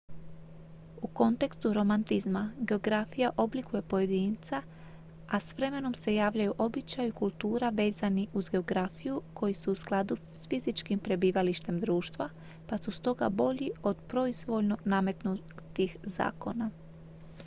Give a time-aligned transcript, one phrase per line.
[1.01, 4.61] u kontekstu romantizma geografija oblikuje pojedinca
[5.27, 10.17] a s vremenom se javljaju običaji i kultura vezani uz geografiju koji su u skladu
[10.33, 12.29] s fizičkim prebivalištem društva
[12.67, 16.69] pa su stoga bolji od proizvoljno nametnutih zakona